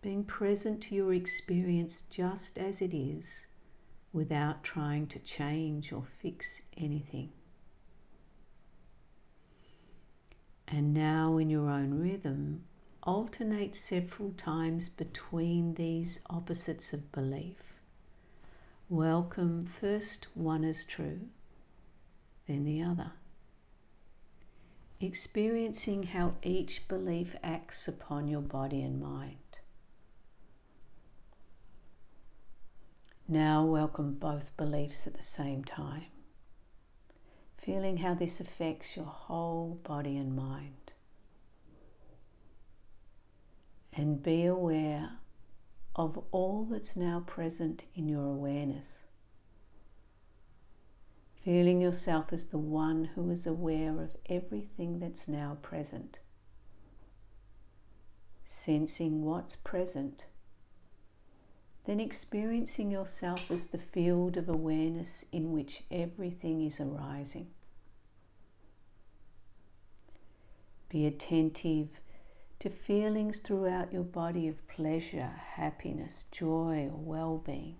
Being 0.00 0.24
present 0.24 0.82
to 0.84 0.94
your 0.94 1.14
experience 1.14 2.02
just 2.10 2.58
as 2.58 2.82
it 2.82 2.92
is 2.92 3.46
without 4.12 4.64
trying 4.64 5.06
to 5.06 5.18
change 5.20 5.92
or 5.92 6.04
fix 6.20 6.60
anything. 6.76 7.30
And 10.66 10.92
now, 10.92 11.36
in 11.38 11.50
your 11.50 11.70
own 11.70 11.94
rhythm, 11.94 12.64
alternate 13.02 13.76
several 13.76 14.32
times 14.32 14.88
between 14.88 15.74
these 15.74 16.18
opposites 16.30 16.92
of 16.92 17.12
belief. 17.12 17.74
Welcome 18.88 19.66
first 19.66 20.26
one 20.34 20.64
as 20.64 20.84
true, 20.84 21.20
then 22.46 22.64
the 22.64 22.82
other 22.82 23.12
experiencing 25.02 26.02
how 26.02 26.34
each 26.42 26.86
belief 26.88 27.34
acts 27.42 27.88
upon 27.88 28.28
your 28.28 28.40
body 28.40 28.82
and 28.82 29.00
mind. 29.00 29.36
Now 33.28 33.64
welcome 33.64 34.14
both 34.14 34.56
beliefs 34.56 35.06
at 35.06 35.14
the 35.14 35.22
same 35.22 35.64
time, 35.64 36.06
feeling 37.56 37.96
how 37.96 38.14
this 38.14 38.40
affects 38.40 38.96
your 38.96 39.06
whole 39.06 39.80
body 39.82 40.16
and 40.16 40.36
mind. 40.36 40.92
And 43.94 44.22
be 44.22 44.46
aware 44.46 45.10
of 45.96 46.22
all 46.30 46.66
that's 46.70 46.96
now 46.96 47.24
present 47.26 47.84
in 47.94 48.08
your 48.08 48.24
awareness 48.24 49.06
feeling 51.44 51.80
yourself 51.80 52.32
as 52.32 52.44
the 52.46 52.58
one 52.58 53.04
who 53.04 53.30
is 53.30 53.46
aware 53.46 54.00
of 54.00 54.16
everything 54.26 55.00
that's 55.00 55.26
now 55.26 55.58
present, 55.60 56.20
sensing 58.44 59.24
what's 59.24 59.56
present, 59.56 60.24
then 61.84 61.98
experiencing 61.98 62.92
yourself 62.92 63.50
as 63.50 63.66
the 63.66 63.78
field 63.78 64.36
of 64.36 64.48
awareness 64.48 65.24
in 65.32 65.50
which 65.50 65.82
everything 65.90 66.64
is 66.64 66.80
arising. 66.80 67.48
Be 70.88 71.06
attentive 71.06 71.88
to 72.60 72.70
feelings 72.70 73.40
throughout 73.40 73.92
your 73.92 74.04
body 74.04 74.46
of 74.46 74.64
pleasure, 74.68 75.26
happiness, 75.26 76.26
joy, 76.30 76.88
or 76.92 76.98
well 76.98 77.38
being 77.38 77.76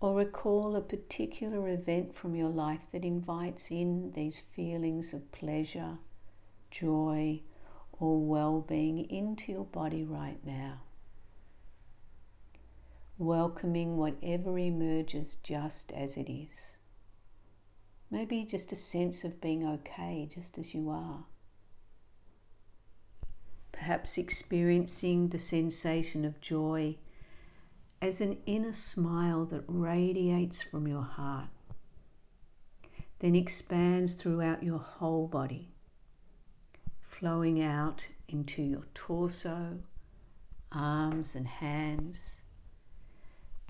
or 0.00 0.14
recall 0.14 0.76
a 0.76 0.80
particular 0.80 1.68
event 1.68 2.14
from 2.14 2.34
your 2.34 2.50
life 2.50 2.82
that 2.92 3.04
invites 3.04 3.70
in 3.70 4.12
these 4.12 4.42
feelings 4.54 5.14
of 5.14 5.32
pleasure, 5.32 5.98
joy, 6.70 7.40
or 7.98 8.20
well 8.20 8.60
being 8.60 9.08
into 9.08 9.52
your 9.52 9.64
body 9.64 10.04
right 10.04 10.44
now. 10.44 10.80
Welcoming 13.18 13.96
whatever 13.96 14.58
emerges 14.58 15.36
just 15.42 15.90
as 15.92 16.18
it 16.18 16.30
is. 16.30 16.76
Maybe 18.10 18.44
just 18.44 18.72
a 18.72 18.76
sense 18.76 19.24
of 19.24 19.40
being 19.40 19.66
okay 19.66 20.28
just 20.32 20.58
as 20.58 20.74
you 20.74 20.90
are. 20.90 21.24
Perhaps 23.72 24.18
experiencing 24.18 25.28
the 25.28 25.38
sensation 25.38 26.26
of 26.26 26.40
joy 26.40 26.96
as 28.06 28.20
an 28.20 28.38
inner 28.46 28.72
smile 28.72 29.44
that 29.46 29.64
radiates 29.66 30.62
from 30.62 30.86
your 30.86 31.02
heart, 31.02 31.48
then 33.18 33.34
expands 33.34 34.14
throughout 34.14 34.62
your 34.62 34.78
whole 34.78 35.26
body, 35.26 35.68
flowing 37.00 37.60
out 37.60 38.06
into 38.28 38.62
your 38.62 38.84
torso, 38.94 39.76
arms, 40.70 41.34
and 41.34 41.48
hands, 41.48 42.36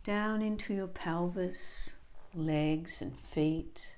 down 0.05 0.43
into 0.43 0.75
your 0.75 0.87
pelvis, 0.87 1.95
legs, 2.35 3.01
and 3.01 3.19
feet, 3.33 3.97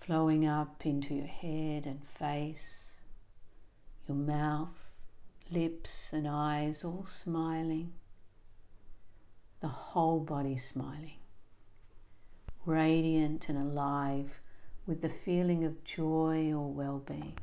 flowing 0.00 0.46
up 0.46 0.86
into 0.86 1.12
your 1.12 1.26
head 1.26 1.86
and 1.86 2.06
face, 2.06 2.84
your 4.06 4.16
mouth, 4.16 4.78
lips, 5.50 6.12
and 6.12 6.28
eyes 6.28 6.84
all 6.84 7.04
smiling 7.08 7.92
the 9.62 9.68
whole 9.68 10.18
body 10.18 10.56
smiling, 10.56 11.20
radiant 12.66 13.48
and 13.48 13.56
alive 13.56 14.28
with 14.86 15.00
the 15.00 15.08
feeling 15.08 15.64
of 15.64 15.84
joy 15.84 16.52
or 16.52 16.68
well 16.68 16.98
being. 16.98 17.38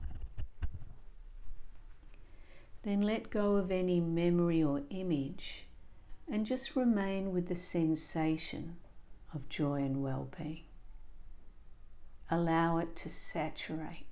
Then 2.83 3.01
let 3.03 3.29
go 3.29 3.55
of 3.55 3.71
any 3.71 4.01
memory 4.01 4.61
or 4.61 4.81
image 4.89 5.65
and 6.29 6.45
just 6.45 6.75
remain 6.75 7.31
with 7.31 7.47
the 7.47 7.55
sensation 7.55 8.75
of 9.33 9.47
joy 9.47 9.81
and 9.83 10.03
well 10.03 10.27
being. 10.37 10.63
Allow 12.29 12.79
it 12.79 12.97
to 12.97 13.09
saturate 13.09 14.07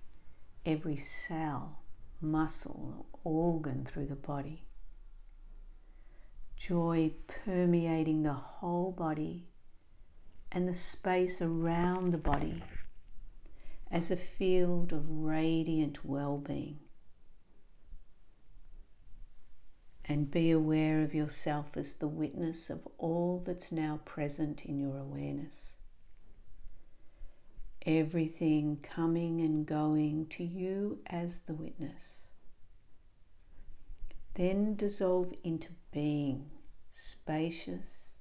every 0.66 0.96
cell, 0.96 1.80
muscle, 2.22 3.06
organ 3.26 3.84
through 3.84 4.06
the 4.06 4.16
body 4.16 4.64
joy 6.58 7.12
permeating 7.28 8.24
the 8.24 8.34
whole 8.34 8.92
body 8.92 9.46
and 10.52 10.68
the 10.68 10.74
space 10.74 11.42
around 11.42 12.12
the 12.12 12.18
body 12.18 12.64
as 13.92 14.12
a 14.12 14.18
field 14.18 14.92
of 14.92 15.10
radiant 15.10 16.04
well 16.04 16.38
being. 16.38 16.80
And 20.06 20.32
be 20.32 20.52
aware 20.52 21.04
of 21.04 21.14
yourself 21.14 21.76
as 21.76 21.94
the 21.94 22.08
witness 22.08 22.70
of 22.70 22.88
all 22.98 23.44
that's 23.46 23.72
now 23.72 24.00
present 24.06 24.66
in 24.66 24.80
your 24.80 24.98
awareness. 24.98 25.78
Everything 27.86 28.78
coming 28.82 29.42
and 29.42 29.66
going 29.66 30.28
to 30.28 30.44
you 30.44 31.00
as 31.08 31.40
the 31.40 31.54
witness. 31.54 32.17
Then 34.38 34.76
dissolve 34.76 35.34
into 35.44 35.70
being 35.92 36.52
spacious 36.92 38.18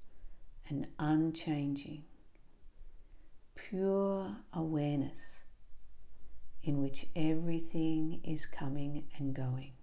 and 0.67 0.87
unchanging, 0.97 2.05
pure 3.53 4.35
awareness 4.51 5.43
in 6.63 6.81
which 6.81 7.05
everything 7.15 8.19
is 8.23 8.47
coming 8.47 9.03
and 9.19 9.35
going. 9.35 9.73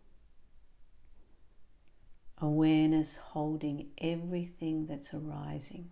Awareness 2.38 3.14
holding 3.14 3.90
everything 3.98 4.86
that's 4.86 5.14
arising, 5.14 5.88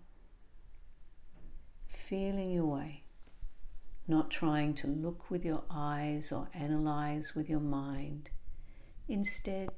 feeling 1.86 2.50
your 2.50 2.66
way, 2.66 3.04
not 4.08 4.28
trying 4.28 4.74
to 4.74 4.88
look 4.88 5.30
with 5.30 5.44
your 5.44 5.62
eyes 5.70 6.32
or 6.32 6.48
analyze 6.52 7.32
with 7.36 7.48
your 7.48 7.60
mind. 7.60 8.28
Instead, 9.06 9.68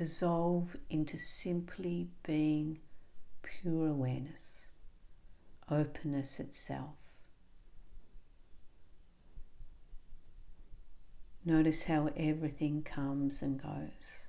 dissolve 0.00 0.74
into 0.88 1.18
simply 1.18 2.08
being 2.22 2.78
pure 3.42 3.88
awareness, 3.88 4.66
openness 5.70 6.40
itself. 6.40 6.94
Notice 11.44 11.82
how 11.82 12.08
everything 12.16 12.82
comes 12.82 13.42
and 13.42 13.62
goes, 13.62 14.26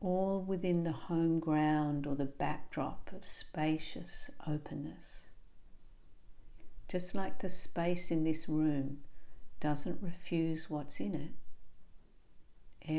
all 0.00 0.40
within 0.40 0.84
the 0.84 0.92
home 0.92 1.40
ground 1.40 2.06
or 2.06 2.14
the 2.14 2.24
backdrop 2.24 3.10
of 3.12 3.26
spacious 3.26 4.30
openness. 4.46 5.26
Just 6.86 7.16
like 7.16 7.40
the 7.40 7.48
space 7.48 8.12
in 8.12 8.22
this 8.22 8.48
room 8.48 8.98
doesn't 9.58 10.00
refuse 10.00 10.70
what's 10.70 11.00
in 11.00 11.16
it, 11.16 11.32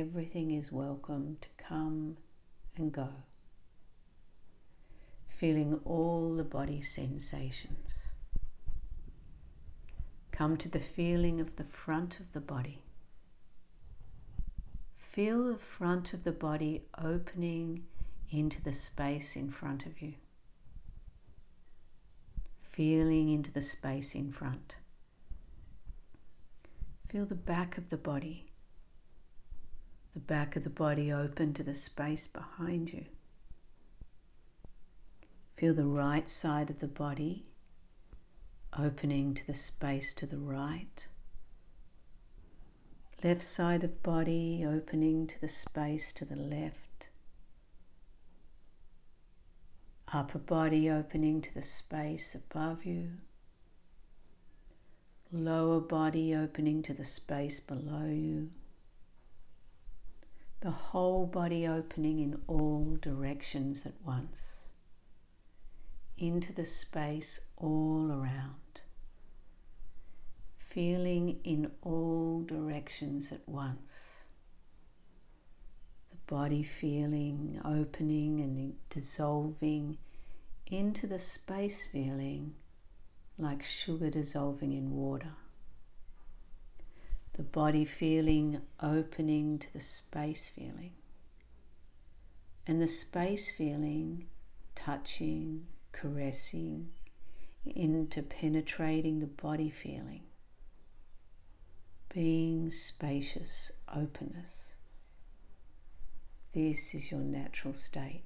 Everything 0.03 0.51
is 0.51 0.69
welcome 0.69 1.37
to 1.39 1.47
come 1.57 2.17
and 2.75 2.91
go. 2.91 3.07
Feeling 5.29 5.79
all 5.85 6.35
the 6.35 6.43
body 6.43 6.81
sensations. 6.81 7.89
Come 10.29 10.57
to 10.57 10.67
the 10.67 10.81
feeling 10.81 11.39
of 11.39 11.55
the 11.55 11.63
front 11.63 12.19
of 12.19 12.33
the 12.33 12.41
body. 12.41 12.79
Feel 15.13 15.45
the 15.45 15.57
front 15.77 16.13
of 16.13 16.25
the 16.25 16.33
body 16.33 16.83
opening 17.01 17.85
into 18.29 18.61
the 18.61 18.73
space 18.73 19.37
in 19.37 19.51
front 19.51 19.85
of 19.85 20.01
you. 20.01 20.15
Feeling 22.73 23.29
into 23.29 23.51
the 23.51 23.61
space 23.61 24.15
in 24.15 24.33
front. 24.33 24.75
Feel 27.07 27.25
the 27.25 27.35
back 27.35 27.77
of 27.77 27.89
the 27.89 27.95
body 27.95 28.49
the 30.13 30.19
back 30.19 30.55
of 30.55 30.63
the 30.63 30.69
body 30.69 31.11
open 31.11 31.53
to 31.55 31.63
the 31.63 31.73
space 31.73 32.27
behind 32.27 32.93
you. 32.93 33.03
Feel 35.57 35.73
the 35.73 35.85
right 35.85 36.29
side 36.29 36.69
of 36.69 36.79
the 36.79 36.87
body 36.87 37.43
opening 38.77 39.33
to 39.33 39.47
the 39.47 39.55
space 39.55 40.13
to 40.13 40.27
the 40.27 40.37
right. 40.37 41.07
Left 43.23 43.41
side 43.41 43.83
of 43.83 44.03
body 44.03 44.63
opening 44.67 45.25
to 45.27 45.41
the 45.41 45.47
space 45.47 46.13
to 46.13 46.25
the 46.25 46.35
left. 46.35 47.07
Upper 50.11 50.39
body 50.39 50.91
opening 50.91 51.41
to 51.41 51.53
the 51.55 51.63
space 51.63 52.35
above 52.35 52.85
you. 52.85 53.09
Lower 55.31 55.79
body 55.79 56.35
opening 56.35 56.83
to 56.83 56.93
the 56.93 57.05
space 57.05 57.59
below 57.59 58.05
you 58.05 58.51
the 60.63 60.71
whole 60.71 61.25
body 61.25 61.67
opening 61.67 62.19
in 62.19 62.41
all 62.47 62.97
directions 63.01 63.85
at 63.85 63.93
once, 64.05 64.69
into 66.17 66.53
the 66.53 66.65
space 66.65 67.41
all 67.57 68.09
around, 68.09 68.79
feeling 70.69 71.37
in 71.43 71.69
all 71.81 72.45
directions 72.47 73.29
at 73.33 73.41
once. 73.45 74.23
The 76.11 76.33
body 76.33 76.63
feeling 76.63 77.59
opening 77.65 78.39
and 78.39 78.73
dissolving 78.89 79.97
into 80.67 81.07
the 81.07 81.19
space 81.19 81.83
feeling 81.91 82.53
like 83.37 83.61
sugar 83.63 84.09
dissolving 84.09 84.71
in 84.71 84.91
water 84.91 85.33
the 87.33 87.43
body 87.43 87.83
feeling 87.83 88.61
opening 88.81 89.57
to 89.57 89.73
the 89.73 89.79
space 89.79 90.51
feeling, 90.55 90.91
and 92.67 92.81
the 92.81 92.87
space 92.87 93.49
feeling 93.51 94.27
touching, 94.75 95.65
caressing, 95.91 96.89
into 97.65 98.21
penetrating 98.21 99.19
the 99.19 99.25
body 99.25 99.69
feeling, 99.69 100.21
being 102.13 102.69
spacious 102.69 103.71
openness. 103.93 104.75
This 106.53 106.93
is 106.93 107.09
your 107.09 107.21
natural 107.21 107.73
state, 107.73 108.23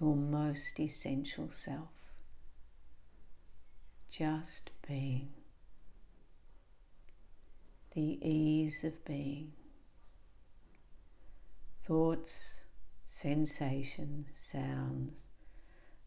your 0.00 0.16
most 0.16 0.80
essential 0.80 1.50
self, 1.52 1.90
just 4.10 4.70
being 4.88 5.28
the 7.92 8.18
ease 8.26 8.84
of 8.84 9.04
being. 9.04 9.52
Thoughts, 11.84 12.54
sensations, 13.08 14.28
sounds, 14.52 15.18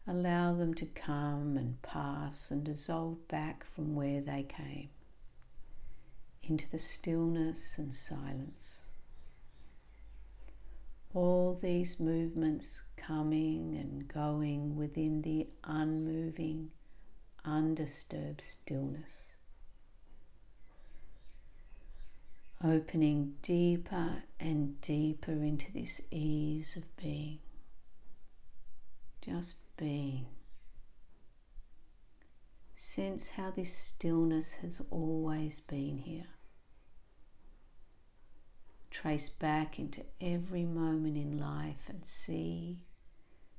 allow 0.06 0.54
them 0.54 0.72
to 0.74 0.86
come 0.86 1.56
and 1.56 1.80
pass 1.82 2.50
and 2.50 2.64
dissolve 2.64 3.28
back 3.28 3.64
from 3.74 3.94
where 3.94 4.20
they 4.20 4.44
came 4.44 4.88
into 6.42 6.68
the 6.70 6.78
stillness 6.78 7.78
and 7.78 7.94
silence. 7.94 8.76
All 11.14 11.58
these 11.62 12.00
movements 12.00 12.82
coming 12.96 13.76
and 13.76 14.08
going 14.08 14.76
within 14.76 15.22
the 15.22 15.48
unmoving, 15.64 16.70
undisturbed 17.44 18.42
stillness. 18.42 19.33
Opening 22.66 23.34
deeper 23.42 24.22
and 24.40 24.80
deeper 24.80 25.32
into 25.32 25.70
this 25.72 26.00
ease 26.10 26.76
of 26.76 26.96
being. 26.96 27.38
Just 29.20 29.56
being. 29.76 30.24
Sense 32.74 33.28
how 33.28 33.50
this 33.50 33.76
stillness 33.76 34.54
has 34.54 34.80
always 34.90 35.60
been 35.60 35.98
here. 35.98 36.26
Trace 38.90 39.28
back 39.28 39.78
into 39.78 40.02
every 40.22 40.64
moment 40.64 41.18
in 41.18 41.38
life 41.38 41.82
and 41.88 42.02
see, 42.06 42.78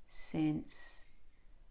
sense 0.07 1.01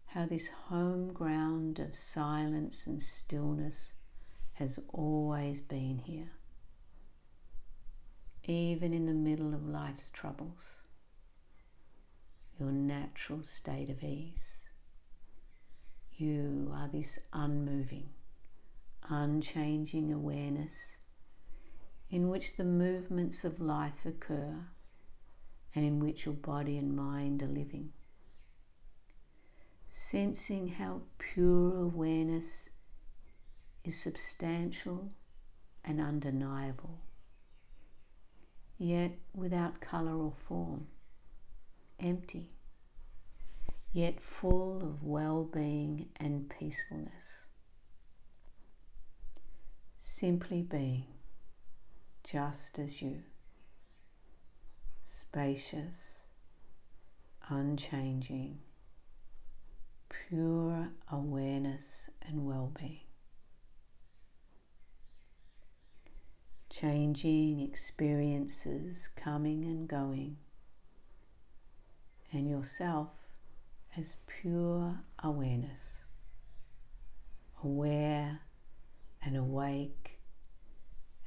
how 0.05 0.25
this 0.25 0.47
home 0.47 1.11
ground 1.11 1.79
of 1.79 1.97
silence 1.97 2.87
and 2.87 3.03
stillness 3.03 3.93
has 4.53 4.79
always 4.93 5.59
been 5.59 5.97
here, 5.97 6.29
even 8.47 8.93
in 8.93 9.05
the 9.05 9.13
middle 9.13 9.53
of 9.53 9.67
life's 9.67 10.09
troubles, 10.11 10.83
your 12.59 12.71
natural 12.71 13.43
state 13.43 13.89
of 13.89 14.03
ease. 14.03 14.69
You 16.17 16.71
are 16.73 16.87
this 16.87 17.19
unmoving, 17.33 18.09
unchanging 19.09 20.13
awareness 20.13 20.97
in 22.09 22.29
which 22.29 22.55
the 22.55 22.63
movements 22.63 23.43
of 23.43 23.59
life 23.59 24.05
occur 24.05 24.55
and 25.73 25.85
in 25.85 25.99
which 25.99 26.25
your 26.25 26.35
body 26.35 26.77
and 26.77 26.95
mind 26.95 27.43
are 27.43 27.47
living. 27.47 27.91
Sensing 29.89 30.67
how 30.67 31.01
pure 31.17 31.81
awareness 31.81 32.69
is 33.83 33.99
substantial 33.99 35.11
and 35.83 35.99
undeniable, 35.99 36.99
yet 38.77 39.11
without 39.33 39.79
colour 39.79 40.15
or 40.15 40.33
form, 40.47 40.87
empty 41.99 42.49
yet 43.95 44.19
full 44.19 44.81
of 44.83 45.01
well 45.01 45.45
being 45.45 46.05
and 46.17 46.49
peacefulness. 46.49 47.45
Simply 49.97 50.61
being 50.63 51.05
just 52.29 52.77
as 52.77 53.01
you, 53.01 53.23
spacious, 55.05 56.25
unchanging, 57.47 58.57
pure 60.09 60.89
awareness 61.09 62.09
and 62.27 62.45
well 62.45 62.73
being. 62.77 63.04
Changing 66.85 67.61
experiences 67.61 69.09
coming 69.15 69.63
and 69.63 69.87
going, 69.87 70.37
and 72.31 72.47
yourself 72.47 73.09
as 73.97 74.17
pure 74.27 74.99
awareness, 75.23 76.03
aware 77.63 78.39
and 79.23 79.35
awake 79.35 80.19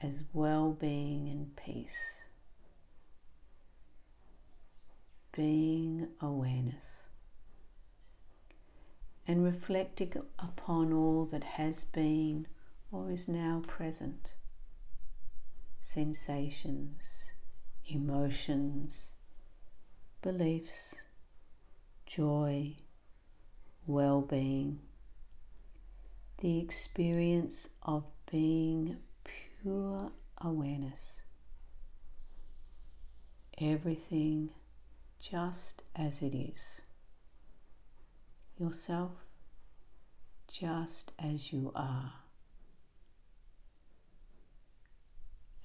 as 0.00 0.22
well 0.32 0.70
being 0.70 1.28
and 1.28 1.56
peace. 1.56 2.22
Being 5.32 6.06
awareness. 6.20 6.84
And 9.26 9.42
reflecting 9.42 10.12
upon 10.38 10.92
all 10.92 11.24
that 11.32 11.42
has 11.42 11.82
been 11.82 12.46
or 12.92 13.10
is 13.10 13.26
now 13.26 13.64
present 13.66 14.34
sensations, 15.98 17.02
emotions, 17.88 19.06
beliefs 20.22 20.94
joy, 22.06 22.72
well 23.84 24.20
being, 24.20 24.78
the 26.40 26.60
experience 26.60 27.66
of 27.82 28.04
being 28.30 28.96
pure 29.24 30.12
awareness. 30.40 31.20
Everything 33.60 34.50
just 35.20 35.82
as 35.96 36.22
it 36.22 36.32
is. 36.32 36.80
Yourself 38.56 39.10
just 40.46 41.10
as 41.18 41.52
you 41.52 41.72
are. 41.74 42.12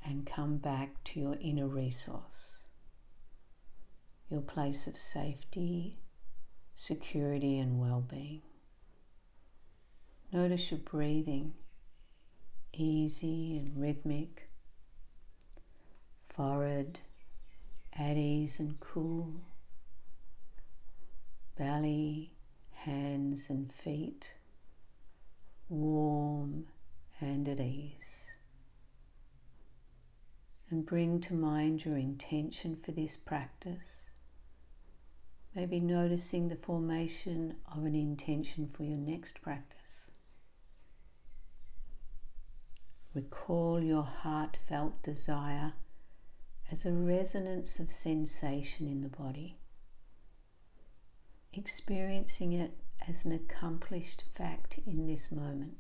And 0.06 0.26
come 0.26 0.58
back 0.58 1.04
to 1.06 1.20
your 1.20 1.38
inner 1.42 1.68
resource, 1.68 2.58
your 4.30 4.42
place 4.42 4.86
of 4.86 4.98
safety 4.98 6.00
security 6.76 7.60
and 7.60 7.80
well 7.80 8.02
being. 8.02 8.42
Notice 10.32 10.72
your 10.72 10.80
breathing, 10.80 11.54
easy 12.74 13.58
and 13.58 13.80
rhythmic, 13.80 14.50
forehead 16.30 17.00
at 17.94 18.18
ease 18.18 18.60
and 18.60 18.80
cool, 18.80 19.34
belly, 21.58 22.34
hands 22.72 23.50
and 23.50 23.72
feet 23.72 24.34
warm 25.70 26.66
and 27.22 27.48
at 27.48 27.60
ease. 27.60 28.13
And 30.74 30.88
bring 30.88 31.22
to 31.22 31.36
mind 31.36 31.86
your 31.86 31.98
intention 31.98 32.78
for 32.84 32.94
this 32.94 33.16
practice 33.16 34.10
Maybe 35.54 35.80
noticing 35.80 36.48
the 36.48 36.56
formation 36.56 37.58
of 37.72 37.86
an 37.86 37.94
intention 37.94 38.72
for 38.76 38.84
your 38.84 38.98
next 38.98 39.40
practice. 39.44 40.10
Recall 43.14 43.84
your 43.84 44.02
heartfelt 44.02 45.04
desire 45.04 45.74
as 46.72 46.88
a 46.88 46.92
resonance 46.92 47.80
of 47.80 47.92
sensation 47.92 48.88
in 48.88 49.02
the 49.04 49.10
body, 49.10 49.60
experiencing 51.54 52.54
it 52.54 52.76
as 53.08 53.26
an 53.26 53.32
accomplished 53.32 54.24
fact 54.36 54.80
in 54.88 55.06
this 55.06 55.32
moment. 55.32 55.78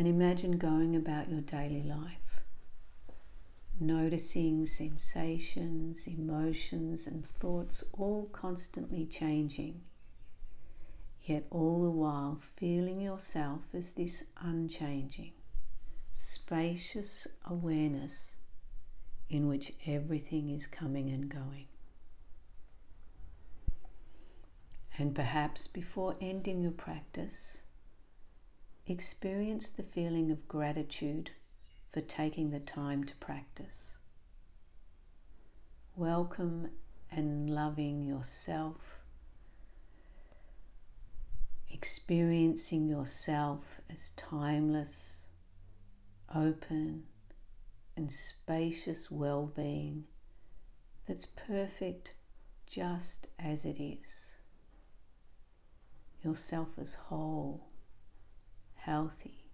And 0.00 0.08
imagine 0.08 0.52
going 0.52 0.96
about 0.96 1.28
your 1.28 1.42
daily 1.42 1.82
life 1.82 2.40
noticing 3.78 4.66
sensations, 4.66 6.06
emotions, 6.06 7.06
and 7.06 7.26
thoughts 7.26 7.84
all 7.92 8.24
constantly 8.32 9.04
changing, 9.04 9.82
yet 11.24 11.44
all 11.50 11.82
the 11.82 11.90
while 11.90 12.40
feeling 12.56 13.02
yourself 13.02 13.60
as 13.74 13.92
this 13.92 14.24
unchanging, 14.38 15.32
spacious 16.14 17.26
awareness 17.44 18.36
in 19.28 19.48
which 19.48 19.74
everything 19.84 20.48
is 20.48 20.66
coming 20.66 21.10
and 21.10 21.28
going. 21.28 21.66
And 24.96 25.14
perhaps 25.14 25.66
before 25.66 26.16
ending 26.22 26.62
your 26.62 26.72
practice, 26.72 27.58
experience 28.90 29.70
the 29.70 29.84
feeling 29.84 30.32
of 30.32 30.48
gratitude 30.48 31.30
for 31.92 32.00
taking 32.00 32.50
the 32.50 32.58
time 32.58 33.04
to 33.04 33.14
practice. 33.16 33.96
Welcome 35.94 36.70
and 37.10 37.48
loving 37.50 38.04
yourself, 38.04 38.76
experiencing 41.70 42.88
yourself 42.88 43.60
as 43.88 44.10
timeless, 44.16 45.18
open, 46.34 47.04
and 47.96 48.12
spacious 48.12 49.08
well 49.10 49.46
being 49.46 50.04
that's 51.06 51.26
perfect 51.26 52.14
just 52.66 53.26
as 53.38 53.64
it 53.64 53.80
is. 53.80 54.08
Yourself 56.22 56.68
as 56.80 56.94
whole, 56.94 57.69
healthy, 58.84 59.44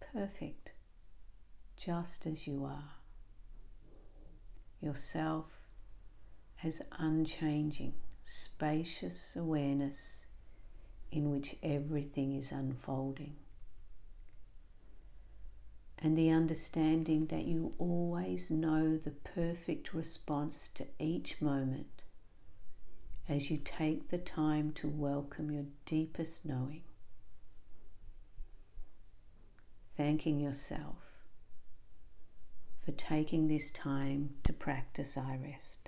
perfect, 0.00 0.72
just 1.76 2.26
as 2.26 2.46
you 2.46 2.64
are. 2.64 2.94
Yourself 4.80 5.46
as 6.64 6.82
unchanging, 6.98 7.94
spacious 8.22 9.36
awareness 9.36 10.26
in 11.12 11.30
which 11.30 11.56
everything 11.62 12.34
is 12.34 12.50
unfolding. 12.50 13.36
And 15.98 16.18
the 16.18 16.30
understanding 16.30 17.26
that 17.26 17.44
you 17.44 17.74
always 17.78 18.50
know 18.50 18.96
the 18.96 19.12
perfect 19.12 19.94
response 19.94 20.68
to 20.74 20.86
each 20.98 21.40
moment 21.40 22.02
as 23.28 23.50
you 23.50 23.58
take 23.58 24.08
the 24.08 24.18
time 24.18 24.72
to 24.72 24.88
welcome 24.88 25.50
your 25.50 25.66
deepest 25.84 26.44
knowing 26.44 26.82
thanking 29.96 30.40
yourself 30.40 30.96
for 32.84 32.92
taking 32.92 33.48
this 33.48 33.70
time 33.70 34.30
to 34.44 34.52
practice 34.52 35.16
iRest. 35.16 35.78